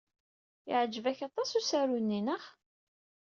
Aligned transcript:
Yeɛjeb-ak 0.69 1.19
aṭas 1.27 1.49
usaru-nni, 1.59 2.19
naɣ? 2.21 2.43